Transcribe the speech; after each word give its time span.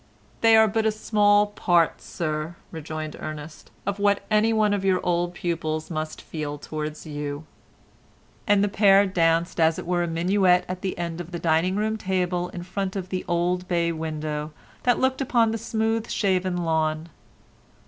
"They 0.41 0.57
are 0.57 0.67
but 0.67 0.87
a 0.87 0.91
small 0.91 1.45
part, 1.45 2.01
Sir," 2.01 2.55
rejoined 2.71 3.15
Ernest, 3.19 3.69
"of 3.85 3.99
what 3.99 4.23
anyone 4.31 4.73
of 4.73 4.83
your 4.83 4.99
old 5.05 5.35
pupils 5.35 5.91
must 5.91 6.23
feel 6.23 6.57
towards 6.57 7.05
you," 7.05 7.45
and 8.47 8.63
the 8.63 8.67
pair 8.67 9.05
danced 9.05 9.59
as 9.59 9.77
it 9.77 9.85
were 9.85 10.01
a 10.01 10.07
minuet 10.07 10.65
at 10.67 10.81
the 10.81 10.97
end 10.97 11.21
of 11.21 11.29
the 11.29 11.37
dining 11.37 11.75
room 11.75 11.97
table 11.97 12.49
in 12.49 12.63
front 12.63 12.95
of 12.95 13.09
the 13.09 13.23
old 13.27 13.67
bay 13.67 13.91
window 13.91 14.51
that 14.81 14.97
looked 14.97 15.21
upon 15.21 15.51
the 15.51 15.59
smooth 15.59 16.09
shaven 16.09 16.57
lawn. 16.57 17.09